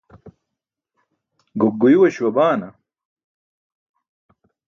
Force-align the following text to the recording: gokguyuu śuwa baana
gokguyuu 1.59 2.07
śuwa 2.15 2.29
baana 2.35 2.67